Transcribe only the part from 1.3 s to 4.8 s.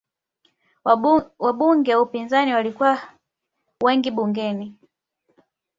Wabunge wa upinzani walikuwa wengi bungeni